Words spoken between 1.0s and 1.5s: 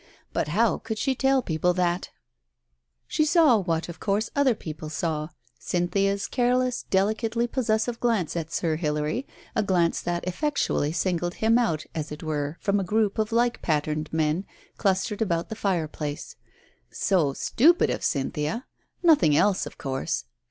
tell